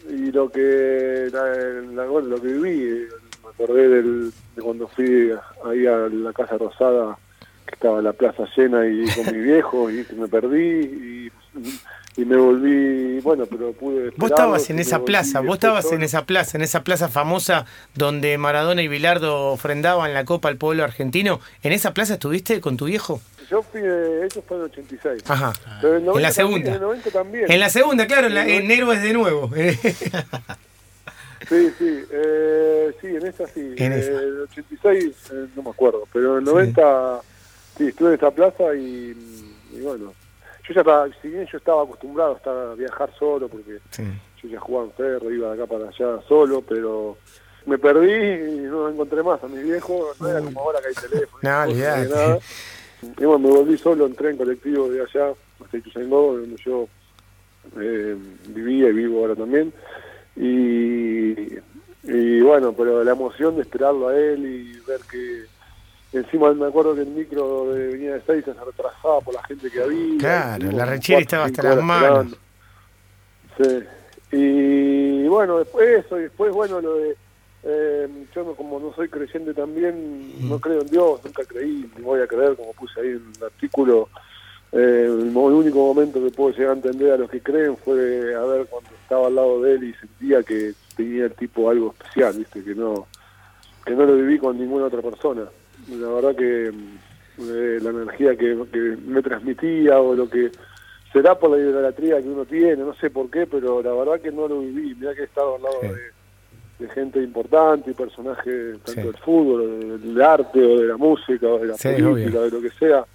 y 0.09 0.31
lo 0.31 0.49
que 0.49 1.27
la- 1.31 1.81
la- 1.93 2.05
bueno, 2.09 2.29
lo 2.29 2.41
que 2.41 2.47
viví. 2.47 3.07
Me 3.43 3.49
acordé 3.63 3.87
del, 3.89 4.31
de 4.55 4.61
cuando 4.61 4.87
fui 4.87 5.31
ahí 5.65 5.85
a 5.87 5.97
la 6.09 6.33
Casa 6.33 6.57
Rosada, 6.57 7.17
que 7.65 7.75
estaba 7.75 8.01
la 8.01 8.13
plaza 8.13 8.45
llena 8.55 8.87
y 8.87 9.03
con 9.15 9.33
mi 9.35 9.41
viejo 9.43 9.89
y 9.89 10.03
que 10.05 10.13
me 10.15 10.27
perdí 10.27 10.79
y, 10.81 11.31
y 12.15 12.25
me 12.25 12.35
volví, 12.35 13.19
bueno, 13.19 13.45
pero 13.45 13.73
pude... 13.73 14.11
Vos 14.17 14.31
estabas 14.31 14.69
en 14.71 14.79
esa 14.79 15.03
plaza, 15.05 15.41
vos 15.41 15.55
estabas 15.55 15.91
en 15.91 16.01
esa 16.03 16.25
plaza, 16.25 16.57
en 16.57 16.63
esa 16.63 16.83
plaza 16.83 17.09
famosa 17.09 17.65
donde 17.93 18.37
Maradona 18.39 18.81
y 18.81 18.87
Bilardo 18.87 19.51
ofrendaban 19.51 20.13
la 20.13 20.25
copa 20.25 20.49
al 20.49 20.57
pueblo 20.57 20.83
argentino. 20.83 21.39
¿En 21.61 21.73
esa 21.73 21.93
plaza 21.93 22.15
estuviste 22.15 22.59
con 22.59 22.75
tu 22.77 22.85
viejo? 22.85 23.21
Yo 23.51 23.61
fui, 23.61 23.81
de, 23.81 24.25
eso 24.25 24.41
fue 24.41 24.57
en 24.57 24.63
el 24.63 24.69
86. 24.71 25.23
Ajá. 25.27 25.53
Pero 25.79 25.93
en, 25.97 25.99
el 25.99 26.05
90 26.05 26.17
En 26.17 26.23
la 26.23 26.31
también, 26.31 26.33
segunda. 26.33 26.67
En 26.69 26.73
el 26.75 26.81
90 26.81 27.11
también. 27.11 27.51
En 27.51 27.59
la 27.59 27.69
segunda, 27.69 28.07
claro, 28.07 28.27
en, 28.27 28.33
la- 28.35 28.47
En 28.47 28.63
en 28.65 28.71
Héroes 28.71 29.01
de 29.03 29.13
nuevo. 29.13 29.51
Sí, 31.47 31.69
sí, 31.77 31.99
eh, 32.11 32.91
sí, 32.99 33.07
en 33.07 33.25
esa 33.25 33.47
sí. 33.47 33.73
En 33.77 33.93
Eh, 33.93 33.99
esa. 33.99 34.11
el 34.11 34.41
86, 34.49 35.15
eh, 35.31 35.45
no 35.55 35.61
me 35.63 35.69
acuerdo, 35.69 36.03
pero 36.11 36.33
en 36.33 36.39
el 36.39 36.43
90 36.45 37.21
sí, 37.77 37.87
estuve 37.87 38.09
en 38.09 38.15
esa 38.15 38.31
plaza 38.31 38.75
y, 38.75 39.15
y 39.71 39.79
bueno, 39.81 40.13
yo 40.67 40.73
ya 40.73 40.81
estaba, 40.81 41.07
si 41.21 41.27
bien 41.29 41.45
yo 41.51 41.57
estaba 41.57 41.83
acostumbrado 41.83 42.33
a, 42.33 42.37
estar, 42.37 42.55
a 42.55 42.73
viajar 42.75 43.09
solo, 43.17 43.47
porque 43.47 43.79
Sí. 43.91 44.03
yo 44.43 44.49
ya 44.49 44.59
jugaba 44.59 44.85
en 44.87 44.91
ferro, 44.93 45.31
iba 45.31 45.53
de 45.55 45.61
acá 45.63 45.71
para 45.71 45.89
allá 45.89 46.21
solo, 46.27 46.61
pero 46.61 47.17
me 47.65 47.77
perdí 47.77 48.11
y 48.11 48.61
no 48.61 48.89
encontré 48.89 49.23
más 49.23 49.43
a 49.43 49.47
mis 49.47 49.63
viejos, 49.63 50.19
no 50.21 50.27
era 50.29 50.41
como 50.41 50.59
ahora 50.61 50.79
que 50.81 50.87
hay 50.87 50.93
teléfono, 51.09 51.39
No, 51.43 51.49
nada. 51.73 52.39
Y 53.01 53.25
bueno, 53.25 53.39
me 53.39 53.49
volví 53.49 53.77
solo, 53.77 54.05
entré 54.07 54.31
en 54.31 54.37
colectivo 54.37 54.89
de 54.89 55.01
allá, 55.01 55.33
hasta 55.63 55.77
Ituzaingó, 55.77 56.37
donde 56.37 56.55
yo 56.63 56.87
eh, 57.79 58.15
vivía 58.47 58.89
y 58.89 58.93
vivo 58.93 59.19
ahora 59.19 59.35
también. 59.35 59.71
Y, 60.35 61.59
y 62.03 62.41
bueno, 62.41 62.73
pero 62.73 63.03
la 63.03 63.11
emoción 63.11 63.55
de 63.55 63.61
esperarlo 63.63 64.07
a 64.09 64.17
él 64.17 64.45
y 64.45 64.79
ver 64.87 64.99
que 65.11 65.45
encima 66.13 66.53
me 66.53 66.67
acuerdo 66.67 66.95
que 66.95 67.01
el 67.01 67.07
micro 67.07 67.73
de 67.73 67.87
venía 67.87 68.13
de 68.13 68.21
Seiza 68.21 68.53
se 68.53 68.63
retrasaba 68.63 69.21
por 69.21 69.33
la 69.33 69.43
gente 69.43 69.69
que 69.69 69.81
había. 69.81 70.17
Claro, 70.17 70.71
la 70.71 70.85
cuatro, 70.85 71.17
estaba 71.17 71.45
hasta 71.45 71.63
las 71.63 71.83
manos. 71.83 72.37
Sí. 73.57 73.83
Y 74.31 75.27
bueno, 75.27 75.59
después 75.59 76.05
eso, 76.05 76.19
y 76.19 76.23
después 76.23 76.53
bueno, 76.53 76.81
lo 76.81 76.95
de... 76.95 77.15
eh, 77.63 78.07
yo 78.35 78.43
no, 78.43 78.53
como 78.53 78.79
no 78.79 78.93
soy 78.93 79.09
creyente 79.09 79.53
también, 79.53 80.49
no 80.49 80.59
creo 80.59 80.81
en 80.81 80.87
Dios, 80.87 81.21
nunca 81.23 81.43
creí, 81.45 81.89
ni 81.95 82.03
voy 82.03 82.21
a 82.21 82.27
creer, 82.27 82.55
como 82.55 82.73
puse 82.73 82.99
ahí 82.99 83.07
en 83.07 83.31
el 83.37 83.43
artículo, 83.43 84.09
eh, 84.73 85.05
el, 85.07 85.29
el 85.29 85.37
único 85.37 85.77
momento 85.79 86.23
que 86.23 86.29
puedo 86.31 86.51
llegar 86.51 86.71
a 86.71 86.75
entender 86.75 87.13
a 87.13 87.17
los 87.17 87.29
que 87.29 87.41
creen 87.41 87.77
fue 87.77 88.35
a 88.35 88.43
ver 88.43 88.67
cuando 88.67 88.89
estaba 89.01 89.27
al 89.27 89.35
lado 89.35 89.61
de 89.61 89.75
él 89.75 89.83
y 89.85 89.93
sentía 89.93 90.43
que 90.43 90.73
tenía 90.95 91.25
el 91.25 91.33
tipo 91.33 91.69
algo 91.69 91.93
especial, 91.97 92.37
viste, 92.37 92.63
que 92.63 92.75
no 92.75 93.07
que 93.85 93.93
no 93.95 94.05
lo 94.05 94.15
viví 94.17 94.37
con 94.37 94.59
ninguna 94.59 94.87
otra 94.87 95.01
persona. 95.01 95.43
La 95.91 96.07
verdad 96.09 96.35
que 96.35 96.67
eh, 96.67 97.79
la 97.81 97.89
energía 97.89 98.35
que, 98.35 98.57
que 98.71 98.79
me 99.05 99.21
transmitía 99.21 99.99
o 99.99 100.15
lo 100.15 100.29
que 100.29 100.51
será 101.13 101.37
por 101.37 101.51
la 101.51 101.57
idolatría 101.57 102.21
que 102.21 102.27
uno 102.29 102.45
tiene, 102.45 102.77
no 102.77 102.93
sé 102.95 103.09
por 103.09 103.29
qué, 103.29 103.45
pero 103.47 103.81
la 103.81 103.93
verdad 103.93 104.19
que 104.21 104.31
no 104.31 104.47
lo 104.47 104.59
viví. 104.59 104.95
Mirá 104.95 105.13
que 105.15 105.21
he 105.21 105.25
estado 105.25 105.55
al 105.55 105.61
lado 105.63 105.75
Sí. 105.81 105.87
de, 105.87 106.85
de 106.85 106.93
gente 106.93 107.21
importante 107.23 107.91
y 107.91 107.93
personajes 107.93 108.77
tanto 108.83 108.91
Sí. 108.91 109.01
del 109.01 109.17
fútbol, 109.17 109.79
del, 109.79 110.01
del 110.13 110.21
arte 110.21 110.59
o 110.63 110.79
de 110.79 110.87
la 110.87 110.97
música 110.97 111.47
o 111.47 111.59
de 111.59 111.67
la 111.67 111.77
Sí, 111.77 111.87
política, 111.89 112.09
obvio. 112.39 112.41
de 112.41 112.51
lo 112.51 112.61
que 112.61 112.69
sea. 112.71 113.05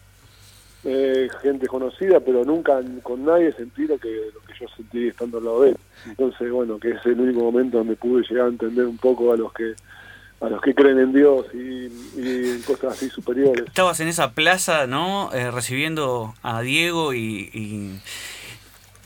Eh, 0.85 1.29
gente 1.43 1.69
conocida, 1.69 2.19
pero 2.19 2.45
nunca 2.45 2.81
con 3.05 3.25
nadie 3.25 3.53
sentí 3.53 3.87
lo 3.87 3.99
que, 3.99 4.09
lo 4.35 4.41
que 4.41 4.53
yo 4.61 4.67
sentí 4.77 5.07
estando 5.07 5.39
al 5.39 5.45
lado 5.45 5.63
de 5.63 5.71
él. 5.71 5.77
Entonces, 6.07 6.51
bueno, 6.51 6.77
que 6.81 6.91
es 6.91 7.07
el 7.07 7.21
único 7.21 7.39
momento 7.41 7.79
donde 7.79 7.95
pude 7.95 8.25
llegar 8.29 8.47
a 8.47 8.49
entender 8.49 8.87
un 8.87 8.97
poco 8.99 9.33
a 9.33 9.37
los 9.37 9.53
que 9.53 9.75
a 10.43 10.49
los 10.49 10.61
que 10.61 10.75
creen 10.75 10.99
en 10.99 11.13
Dios 11.13 11.47
y, 11.55 11.87
y 12.21 12.51
en 12.51 12.63
cosas 12.63 12.95
así 12.95 13.09
superiores. 13.09 13.65
Estabas 13.67 14.01
en 14.01 14.09
esa 14.09 14.33
plaza, 14.33 14.87
¿no? 14.87 15.33
Eh, 15.33 15.51
recibiendo 15.51 16.35
a 16.43 16.61
Diego 16.63 17.15
y, 17.15 17.49
y, 17.55 18.01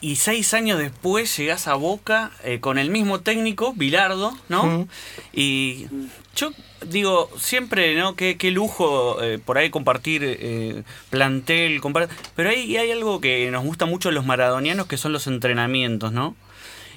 y 0.01 0.17
seis 0.17 0.55
años 0.55 0.79
después 0.79 1.37
llegás 1.37 1.69
a 1.69 1.75
Boca 1.75 2.31
eh, 2.43 2.61
con 2.61 2.79
el 2.79 2.91
mismo 2.91 3.21
técnico, 3.21 3.75
Bilardo, 3.75 4.33
¿no? 4.49 4.65
Mm. 4.65 4.89
Y 5.35 5.87
yo 6.35 6.53
digo, 6.87 7.29
siempre, 7.37 7.95
¿no? 7.97 8.17
Qué, 8.17 8.37
qué 8.39 8.51
lujo 8.51 9.23
eh, 9.23 9.39
por 9.39 9.59
ahí 9.59 9.69
compartir 9.71 10.23
eh, 10.25 10.85
plantel, 11.11 11.81
compar- 11.83 12.09
pero 12.35 12.49
ahí 12.49 12.77
hay 12.79 12.91
algo 12.91 13.21
que 13.21 13.51
nos 13.51 13.63
gusta 13.65 13.85
mucho 13.85 14.09
a 14.09 14.13
los 14.13 14.25
maradonianos 14.25 14.87
que 14.87 14.97
son 14.97 15.13
los 15.13 15.27
entrenamientos, 15.27 16.13
¿no? 16.13 16.35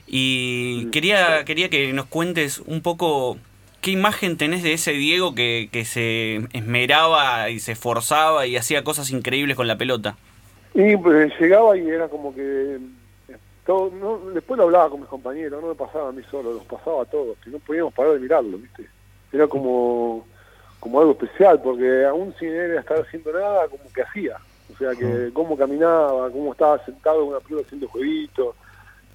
Y 0.07 0.85
quería, 0.87 1.43
quería 1.45 1.69
que 1.69 1.91
nos 1.93 2.05
cuentes 2.05 2.61
un 2.65 2.81
poco 2.81 3.37
qué 3.81 3.91
imagen 3.91 4.37
tenés 4.37 4.63
de 4.63 4.73
ese 4.73 4.91
Diego 4.91 5.35
que, 5.35 5.69
que 5.71 5.85
se 5.85 6.47
esmeraba 6.53 7.49
y 7.49 7.59
se 7.59 7.73
esforzaba 7.73 8.45
y 8.45 8.57
hacía 8.57 8.83
cosas 8.83 9.11
increíbles 9.11 9.55
con 9.55 9.67
la 9.67 9.77
pelota. 9.77 10.15
Y 10.73 10.95
pues, 10.97 11.31
llegaba 11.39 11.77
y 11.77 11.89
era 11.89 12.07
como 12.07 12.33
que 12.33 12.75
eh, 13.29 13.37
todo, 13.65 13.91
no, 13.91 14.31
después 14.31 14.57
lo 14.57 14.65
hablaba 14.65 14.89
con 14.89 15.01
mis 15.01 15.09
compañeros, 15.09 15.61
no 15.61 15.69
me 15.69 15.75
pasaba 15.75 16.09
a 16.09 16.11
mí 16.11 16.21
solo, 16.29 16.53
los 16.53 16.63
pasaba 16.65 17.03
a 17.03 17.05
todos, 17.05 17.37
que 17.43 17.49
no 17.49 17.59
podíamos 17.59 17.93
parar 17.93 18.13
de 18.13 18.19
mirarlo, 18.19 18.57
¿viste? 18.57 18.85
Era 19.31 19.47
como, 19.47 20.25
como 20.79 20.99
algo 20.99 21.11
especial, 21.11 21.61
porque 21.61 22.05
aún 22.05 22.33
sin 22.39 22.49
él 22.49 22.77
estar 22.77 22.99
haciendo 22.99 23.31
nada, 23.33 23.67
como 23.67 23.83
que 23.93 24.01
hacía. 24.01 24.37
O 24.73 24.77
sea, 24.77 24.91
que 24.93 25.31
cómo 25.33 25.57
caminaba, 25.57 26.29
cómo 26.29 26.51
estaba 26.51 26.83
sentado 26.85 27.23
en 27.23 27.29
una 27.29 27.39
pelota 27.39 27.65
haciendo 27.65 27.87
jueguitos. 27.87 28.55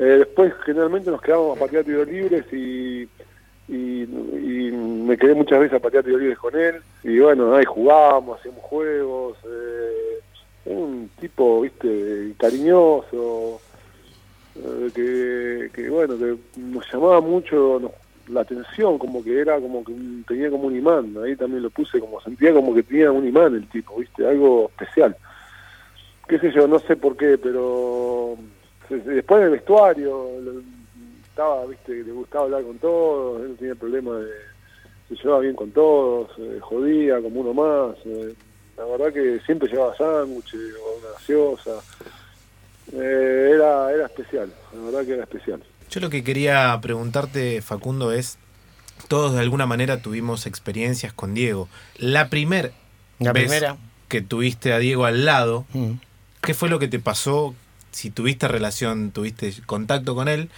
Eh, 0.00 0.04
después 0.04 0.52
generalmente 0.66 1.10
nos 1.10 1.22
quedábamos 1.22 1.56
a 1.56 1.60
patear 1.60 1.84
tiros 1.84 2.08
libres 2.08 2.44
y, 2.52 3.08
y, 3.68 4.02
y 4.02 4.72
me 4.72 5.16
quedé 5.16 5.34
muchas 5.34 5.60
veces 5.60 5.76
a 5.76 5.80
patear 5.80 6.04
libres 6.06 6.38
con 6.38 6.54
él. 6.58 6.76
Y 7.02 7.18
bueno, 7.18 7.54
ahí 7.54 7.64
jugábamos, 7.64 8.38
hacíamos 8.40 8.62
juegos. 8.62 9.38
Eh, 9.46 10.20
un 10.66 11.10
tipo, 11.20 11.60
viste, 11.60 12.32
cariñoso, 12.38 13.60
eh, 14.56 14.90
que, 14.94 15.70
que 15.74 15.90
bueno, 15.90 16.16
que 16.16 16.36
nos 16.60 16.90
llamaba 16.92 17.20
mucho 17.20 17.78
nos- 17.80 17.92
la 18.28 18.40
atención, 18.40 18.96
como 18.98 19.22
que 19.22 19.38
era 19.38 19.60
como 19.60 19.84
que 19.84 19.92
tenía 20.26 20.48
como 20.50 20.68
un 20.68 20.76
imán, 20.76 21.14
ahí 21.22 21.36
también 21.36 21.62
lo 21.62 21.68
puse, 21.68 22.00
como 22.00 22.18
sentía 22.22 22.54
como 22.54 22.74
que 22.74 22.82
tenía 22.82 23.12
un 23.12 23.28
imán 23.28 23.54
el 23.54 23.68
tipo, 23.68 23.96
viste, 23.98 24.26
algo 24.26 24.70
especial. 24.70 25.14
Qué 26.26 26.38
sé 26.38 26.50
yo, 26.50 26.66
no 26.66 26.78
sé 26.78 26.96
por 26.96 27.18
qué, 27.18 27.36
pero 27.36 28.36
se- 28.88 28.96
después 29.00 29.42
del 29.42 29.50
vestuario, 29.50 30.30
estaba, 31.34 31.66
viste, 31.66 31.92
le 31.92 32.12
gustaba 32.12 32.44
hablar 32.44 32.62
con 32.62 32.78
todos, 32.78 33.42
él 33.42 33.50
no 33.50 33.54
tenía 33.56 33.74
problema 33.74 34.16
de, 34.18 34.30
se 35.08 35.16
llevaba 35.16 35.40
bien 35.40 35.56
con 35.56 35.70
todos, 35.72 36.30
eh, 36.38 36.58
jodía 36.60 37.20
como 37.20 37.40
uno 37.40 37.52
más, 37.54 37.96
eh, 38.06 38.34
la 38.76 38.84
verdad 38.84 39.12
que 39.12 39.40
siempre 39.44 39.68
llevaba 39.68 39.96
sándwiches 39.96 40.60
o 40.84 40.98
una 41.00 41.10
gaseosa, 41.18 41.72
Eh, 42.92 43.50
era, 43.54 43.90
era 43.92 44.06
especial, 44.06 44.52
la 44.74 44.80
verdad 44.84 45.04
que 45.06 45.12
era 45.14 45.22
especial. 45.24 45.62
Yo 45.90 46.00
lo 46.00 46.10
que 46.10 46.22
quería 46.22 46.78
preguntarte, 46.82 47.62
Facundo, 47.62 48.12
es, 48.12 48.36
todos 49.08 49.32
de 49.32 49.40
alguna 49.40 49.64
manera 49.66 50.02
tuvimos 50.02 50.46
experiencias 50.46 51.12
con 51.14 51.32
Diego. 51.34 51.68
La 51.96 52.28
primer 52.28 52.72
La 53.18 53.32
vez 53.32 53.44
primera. 53.48 53.76
que 54.08 54.20
tuviste 54.20 54.72
a 54.74 54.78
Diego 54.78 55.06
al 55.06 55.24
lado, 55.24 55.64
Mm. 55.72 55.92
¿qué 56.42 56.52
fue 56.54 56.68
lo 56.68 56.78
que 56.78 56.86
te 56.88 56.98
pasó? 57.00 57.54
Si 57.90 58.10
tuviste 58.10 58.48
relación, 58.48 59.12
tuviste 59.12 59.52
contacto 59.66 60.14
con 60.14 60.28
él. 60.28 60.50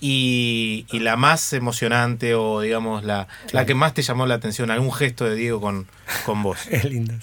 Y, 0.00 0.86
y 0.92 1.00
la 1.00 1.16
más 1.16 1.52
emocionante 1.52 2.34
o 2.34 2.60
digamos 2.60 3.04
la, 3.04 3.26
la 3.52 3.66
que 3.66 3.74
más 3.74 3.94
te 3.94 4.02
llamó 4.02 4.26
la 4.26 4.34
atención, 4.34 4.70
algún 4.70 4.92
gesto 4.92 5.24
de 5.24 5.34
Diego 5.34 5.60
con, 5.60 5.86
con 6.24 6.42
vos. 6.42 6.66
Es 6.70 6.84
lindo. 6.84 7.14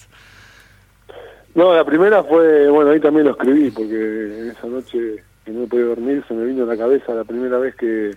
No, 1.54 1.74
la 1.74 1.86
primera 1.86 2.22
fue, 2.24 2.70
bueno, 2.70 2.92
ahí 2.92 3.00
también 3.00 3.26
lo 3.28 3.32
escribí, 3.32 3.72
porque 3.72 4.50
esa 4.50 4.68
noche 4.68 5.24
que 5.46 5.52
no 5.52 5.66
podía 5.68 5.86
dormir 5.86 6.24
se 6.28 6.34
me 6.34 6.46
vino 6.46 6.64
a 6.64 6.68
la 6.68 6.76
cabeza 6.78 7.14
la 7.14 7.24
primera 7.24 7.58
vez 7.60 7.76
que, 7.76 8.12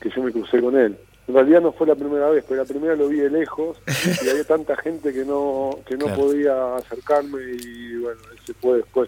que 0.00 0.08
yo 0.08 0.22
me 0.22 0.32
crucé 0.32 0.60
con 0.60 0.74
él. 0.76 0.96
En 1.26 1.34
realidad 1.34 1.60
no 1.60 1.72
fue 1.72 1.86
la 1.86 1.94
primera 1.94 2.30
vez, 2.30 2.42
pero 2.48 2.62
la 2.62 2.66
primera 2.68 2.94
lo 2.96 3.08
vi 3.08 3.18
de 3.18 3.28
lejos 3.28 3.76
y 4.24 4.28
había 4.30 4.44
tanta 4.44 4.74
gente 4.76 5.12
que 5.12 5.26
no 5.26 5.78
que 5.86 5.98
no 5.98 6.06
Claro. 6.06 6.22
podía 6.22 6.76
acercarme 6.76 7.40
y 7.62 7.96
bueno, 7.96 8.20
él 8.32 8.38
se 8.46 8.54
fue 8.54 8.78
después. 8.78 9.06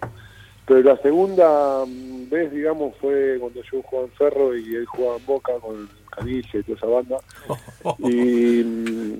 Pero 0.71 0.83
la 0.83 1.01
segunda 1.01 1.83
mm, 1.85 2.29
vez, 2.29 2.49
digamos, 2.49 2.95
fue 3.01 3.35
cuando 3.41 3.61
yo 3.61 3.81
jugaba 3.81 4.07
en 4.07 4.13
Ferro 4.13 4.55
y 4.55 4.73
él 4.73 4.85
jugaba 4.85 5.17
en 5.17 5.25
Boca 5.25 5.51
con 5.59 5.89
Caniche 6.11 6.59
y 6.59 6.63
toda 6.63 6.77
esa 6.77 6.87
banda. 6.87 7.17
Y, 8.09 8.63
mm, 8.63 9.19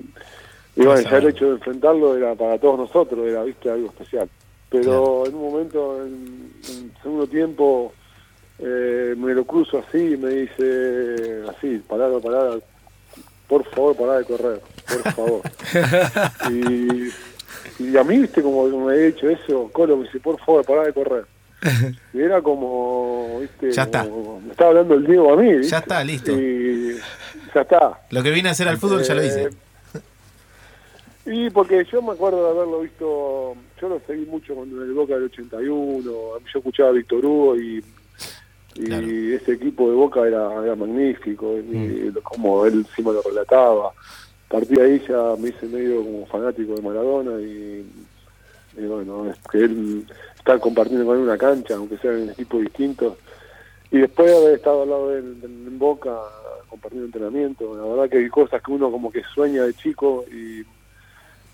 y 0.76 0.82
bueno, 0.82 1.00
ya 1.02 1.18
el 1.18 1.28
hecho 1.28 1.44
de 1.44 1.52
enfrentarlo 1.56 2.16
era 2.16 2.34
para 2.34 2.56
todos 2.56 2.78
nosotros, 2.78 3.26
era, 3.26 3.44
viste, 3.44 3.68
algo 3.68 3.88
especial. 3.88 4.30
Pero 4.70 5.26
en 5.26 5.34
un 5.34 5.50
momento, 5.52 6.02
en, 6.02 6.52
en 6.70 6.92
segundo 7.02 7.26
tiempo, 7.26 7.92
eh, 8.58 9.14
me 9.18 9.34
lo 9.34 9.44
cruzo 9.44 9.84
así 9.86 10.14
y 10.14 10.16
me 10.16 10.30
dice, 10.30 11.42
así, 11.50 11.82
parado, 11.86 12.18
parado, 12.18 12.62
por 13.46 13.62
favor, 13.66 13.94
pará 13.94 14.18
de 14.20 14.24
correr, 14.24 14.60
por 14.88 15.12
favor. 15.12 15.42
y, 16.50 17.10
y 17.78 17.96
a 17.98 18.04
mí, 18.04 18.20
viste, 18.20 18.42
como 18.42 18.66
me 18.68 18.94
he 18.94 19.12
dicho 19.12 19.28
eso, 19.28 19.68
Colo 19.70 19.98
me 19.98 20.04
dice, 20.04 20.18
por 20.18 20.38
favor, 20.40 20.64
pará 20.64 20.84
de 20.84 20.94
correr. 20.94 21.26
Y 22.12 22.20
era 22.20 22.42
como, 22.42 23.38
viste, 23.40 23.70
Ya 23.72 23.82
está. 23.84 24.02
como- 24.08 24.40
me 24.40 24.50
estaba 24.50 24.70
hablando 24.70 24.94
el 24.94 25.06
Diego 25.06 25.32
a 25.32 25.36
mí, 25.36 25.52
¿viste? 25.52 25.68
Ya 25.68 25.78
está, 25.78 26.02
listo. 26.04 26.32
Y 26.32 26.96
ya 27.54 27.60
está. 27.60 28.00
Lo 28.10 28.22
que 28.22 28.30
vine 28.30 28.48
a 28.48 28.52
hacer 28.52 28.68
al 28.68 28.78
fútbol 28.78 29.02
ya 29.02 29.14
lo 29.14 29.24
hice. 29.24 29.44
Eh, 29.44 29.50
Y 31.24 31.50
porque 31.50 31.84
yo 31.90 32.02
me 32.02 32.12
acuerdo 32.12 32.44
de 32.44 32.50
haberlo 32.50 32.80
visto, 32.80 33.54
yo 33.80 33.88
lo 33.88 34.00
seguí 34.06 34.26
mucho 34.26 34.54
cuando 34.56 34.82
en 34.82 34.88
el 34.88 34.94
Boca 34.94 35.14
del 35.14 35.24
81, 35.24 36.02
yo 36.02 36.38
escuchaba 36.58 36.88
a 36.88 36.92
Víctor 36.92 37.24
Hugo 37.24 37.56
y, 37.56 37.84
y 38.74 38.84
Claro. 38.86 39.06
ese 39.06 39.52
equipo 39.52 39.88
de 39.88 39.94
Boca 39.94 40.26
era, 40.26 40.64
era 40.64 40.74
magnífico, 40.74 41.56
y 41.58 42.10
lo- 42.10 42.22
como 42.22 42.66
él 42.66 42.84
encima 42.88 43.12
lo 43.12 43.22
relataba. 43.22 43.88
A 43.90 44.48
partir 44.52 44.76
de 44.78 44.84
ahí 44.84 45.02
ya 45.08 45.34
me 45.38 45.50
hice 45.50 45.66
medio 45.66 46.02
como 46.02 46.26
fanático 46.26 46.74
de 46.74 46.82
Maradona 46.82 47.40
y, 47.40 47.86
y 48.76 48.82
bueno, 48.86 49.30
es 49.30 49.38
que 49.50 49.58
él 49.58 50.06
estar 50.36 50.58
compartiendo 50.60 51.06
con 51.06 51.16
él 51.18 51.22
una 51.24 51.38
cancha, 51.38 51.74
aunque 51.76 51.98
sean 51.98 52.22
en 52.22 52.30
equipos 52.30 52.60
distintos, 52.62 53.14
y 53.90 53.98
después 53.98 54.30
de 54.30 54.36
haber 54.36 54.54
estado 54.54 54.82
al 54.82 54.88
lado 54.90 55.08
de 55.10 55.18
él 55.18 55.36
en, 55.44 55.66
en 55.68 55.78
Boca 55.78 56.10
compartiendo 56.68 57.06
entrenamiento, 57.06 57.76
la 57.76 57.82
verdad 57.84 58.10
que 58.10 58.18
hay 58.18 58.28
cosas 58.28 58.62
que 58.62 58.72
uno 58.72 58.90
como 58.90 59.12
que 59.12 59.22
sueña 59.34 59.62
de 59.64 59.74
chico 59.74 60.24
y, 60.32 60.60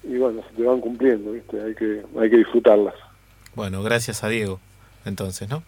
y 0.04 0.16
bueno, 0.18 0.42
se 0.48 0.54
te 0.56 0.62
van 0.62 0.80
cumpliendo, 0.80 1.32
¿viste? 1.32 1.60
Hay 1.60 1.74
que, 1.74 2.02
hay 2.20 2.30
que 2.30 2.36
disfrutarlas. 2.36 2.94
Bueno, 3.56 3.82
gracias 3.82 4.22
a 4.22 4.28
Diego, 4.28 4.60
entonces, 5.04 5.48
¿no? 5.48 5.64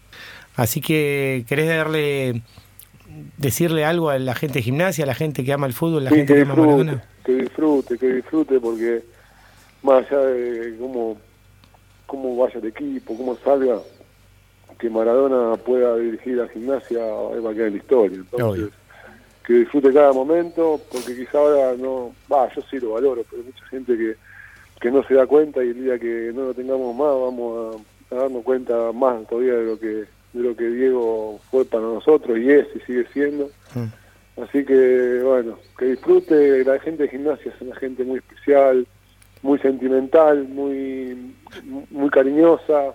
Así 0.55 0.81
que, 0.81 1.45
¿querés 1.49 1.69
darle, 1.69 2.43
decirle 3.39 3.85
algo 3.85 4.11
a 4.11 4.19
la 4.21 4.35
gente 4.37 4.61
de 4.61 4.63
gimnasia, 4.63 5.03
a 5.05 5.07
la 5.09 5.15
gente 5.15 5.45
que 5.45 5.53
ama 5.53 5.67
el 5.67 5.73
fútbol, 5.73 6.03
a 6.03 6.05
la 6.05 6.11
Sí, 6.11 6.17
gente 6.19 6.35
que 6.35 6.39
que 6.39 6.43
ama 6.43 6.55
Maradona? 6.55 7.05
que 7.25 7.33
disfrute, 7.33 7.99
que 7.99 8.15
disfrute, 8.15 8.61
porque 8.61 9.03
más 9.83 10.05
allá 10.11 10.21
de 10.27 10.77
cómo, 10.79 11.19
cómo 12.11 12.37
vaya 12.37 12.59
el 12.59 12.67
equipo, 12.67 13.17
cómo 13.17 13.37
salga, 13.37 13.79
que 14.81 14.91
Maradona 14.91 15.57
pueda 15.63 15.97
dirigir 15.97 16.41
a 16.41 16.49
gimnasia, 16.49 16.99
ahí 16.99 17.41
va 17.41 17.53
a 17.53 17.55
quedar 17.55 17.69
en 17.69 17.75
la 17.75 17.79
historia. 17.79 18.17
Entonces, 18.17 18.65
Obvio. 18.65 18.71
que 19.47 19.53
disfrute 19.53 19.93
cada 19.93 20.13
momento, 20.13 20.81
porque 20.91 21.15
quizá 21.15 21.39
ahora 21.39 21.77
no, 21.79 22.13
va, 22.31 22.53
yo 22.53 22.63
sí 22.69 22.81
lo 22.81 22.95
valoro, 22.95 23.23
pero 23.31 23.43
hay 23.43 23.47
mucha 23.47 23.65
gente 23.67 23.97
que, 23.97 24.17
que 24.81 24.91
no 24.91 25.05
se 25.05 25.15
da 25.15 25.25
cuenta 25.29 25.63
y 25.63 25.69
el 25.69 25.85
día 25.85 25.99
que 26.01 26.33
no 26.35 26.47
lo 26.47 26.55
tengamos 26.55 26.97
más 26.97 27.15
vamos 27.15 27.77
a, 28.11 28.15
a 28.15 28.19
darnos 28.23 28.43
cuenta 28.43 28.91
más 28.93 29.25
todavía 29.29 29.55
de 29.55 29.65
lo 29.67 29.79
que 29.79 30.05
de 30.33 30.43
lo 30.43 30.57
que 30.57 30.69
Diego 30.69 31.41
fue 31.51 31.65
para 31.65 31.83
nosotros 31.83 32.39
y 32.39 32.51
es 32.51 32.67
y 32.75 32.81
sigue 32.81 33.07
siendo. 33.13 33.51
Mm. 33.75 34.43
Así 34.43 34.65
que, 34.65 35.21
bueno, 35.25 35.59
que 35.77 35.87
disfrute. 35.87 36.65
La 36.65 36.79
gente 36.79 37.03
de 37.05 37.09
gimnasia 37.09 37.53
es 37.53 37.61
una 37.61 37.75
gente 37.77 38.05
muy 38.05 38.19
especial, 38.19 38.87
muy 39.43 39.59
sentimental, 39.59 40.47
muy, 40.49 41.35
muy 41.91 42.11
cariñosa, 42.11 42.95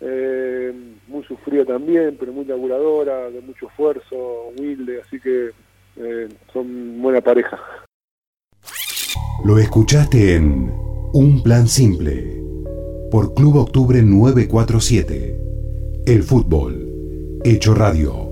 eh, 0.00 0.72
muy 1.08 1.24
sufrida 1.24 1.64
también, 1.64 2.16
pero 2.18 2.32
muy 2.32 2.44
laburadora, 2.44 3.30
de 3.30 3.40
mucho 3.40 3.68
esfuerzo, 3.68 4.48
humilde. 4.56 5.02
Así 5.02 5.20
que 5.20 5.50
eh, 5.96 6.28
son 6.52 7.00
buena 7.00 7.20
pareja. 7.20 7.58
Lo 9.44 9.58
escuchaste 9.58 10.36
en 10.36 10.70
Un 11.12 11.42
Plan 11.42 11.66
Simple 11.66 12.40
por 13.10 13.34
Club 13.34 13.56
Octubre 13.56 14.00
947. 14.02 15.38
El 16.06 16.22
fútbol, 16.22 17.40
hecho 17.44 17.74
radio. 17.74 18.31